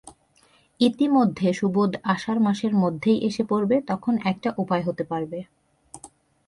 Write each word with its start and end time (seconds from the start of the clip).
ইতিমধ্যে 0.79 1.47
সুবোধ 1.53 1.91
আষাঢ় 2.03 2.39
মাসের 2.39 2.73
মধ্যেই 2.75 3.19
এসে 3.27 3.43
পড়বে– 3.43 3.85
তখন 3.87 4.13
একটা 4.23 4.49
উপায় 4.57 4.83
হতে 4.87 5.03
পারবে। 5.03 5.39